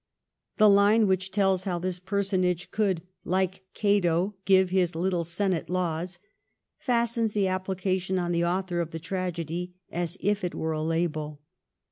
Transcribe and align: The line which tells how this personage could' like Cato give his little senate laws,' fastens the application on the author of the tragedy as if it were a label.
The 0.57 0.67
line 0.67 1.05
which 1.05 1.29
tells 1.29 1.65
how 1.65 1.77
this 1.77 1.99
personage 1.99 2.71
could' 2.71 3.03
like 3.23 3.61
Cato 3.75 4.33
give 4.45 4.71
his 4.71 4.95
little 4.95 5.23
senate 5.23 5.69
laws,' 5.69 6.17
fastens 6.79 7.33
the 7.33 7.47
application 7.47 8.17
on 8.17 8.31
the 8.31 8.43
author 8.43 8.79
of 8.79 8.89
the 8.89 8.99
tragedy 8.99 9.75
as 9.91 10.17
if 10.19 10.43
it 10.43 10.55
were 10.55 10.71
a 10.71 10.81
label. 10.81 11.39